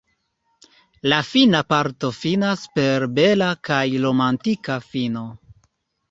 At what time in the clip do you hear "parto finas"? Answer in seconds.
1.73-2.63